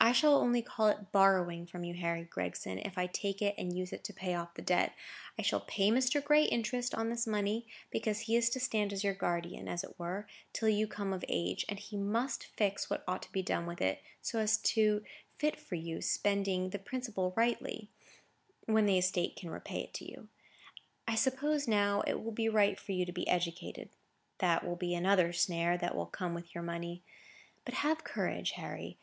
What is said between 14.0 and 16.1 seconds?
so as to fit you for